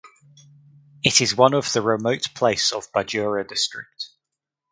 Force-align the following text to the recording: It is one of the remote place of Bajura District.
It 1.03 1.21
is 1.21 1.35
one 1.35 1.53
of 1.53 1.71
the 1.73 1.81
remote 1.83 2.33
place 2.33 2.71
of 2.71 2.91
Bajura 2.91 3.47
District. 3.47 4.07